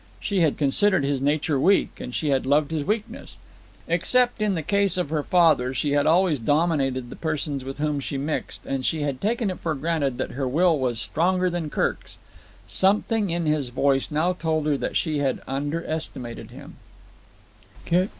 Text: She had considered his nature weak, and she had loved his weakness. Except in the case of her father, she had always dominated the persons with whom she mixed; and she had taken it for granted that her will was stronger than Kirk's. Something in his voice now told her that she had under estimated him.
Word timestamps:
She 0.19 0.39
had 0.39 0.57
considered 0.57 1.03
his 1.03 1.21
nature 1.21 1.59
weak, 1.59 1.99
and 2.01 2.11
she 2.11 2.29
had 2.29 2.47
loved 2.47 2.71
his 2.71 2.83
weakness. 2.83 3.37
Except 3.87 4.41
in 4.41 4.55
the 4.55 4.63
case 4.63 4.97
of 4.97 5.11
her 5.11 5.21
father, 5.21 5.75
she 5.75 5.91
had 5.91 6.07
always 6.07 6.39
dominated 6.39 7.11
the 7.11 7.15
persons 7.15 7.63
with 7.63 7.77
whom 7.77 7.99
she 7.99 8.17
mixed; 8.17 8.65
and 8.65 8.83
she 8.83 9.03
had 9.03 9.21
taken 9.21 9.51
it 9.51 9.59
for 9.59 9.75
granted 9.75 10.17
that 10.17 10.31
her 10.31 10.47
will 10.47 10.79
was 10.79 10.99
stronger 10.99 11.51
than 11.51 11.69
Kirk's. 11.69 12.17
Something 12.67 13.29
in 13.29 13.45
his 13.45 13.69
voice 13.69 14.09
now 14.09 14.33
told 14.33 14.65
her 14.65 14.75
that 14.75 14.97
she 14.97 15.19
had 15.19 15.39
under 15.47 15.85
estimated 15.85 16.49
him. 16.49 16.77